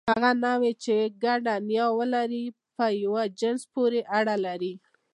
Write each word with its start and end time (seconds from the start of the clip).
هغه 0.09 0.31
نوعې، 0.45 0.71
چې 0.83 0.95
ګډه 1.23 1.55
نیا 1.69 1.85
ولري، 1.99 2.45
په 2.75 2.85
یوه 3.03 3.23
جنس 3.39 3.61
پورې 3.73 3.99
اړه 4.17 4.35
لري. 4.45 4.73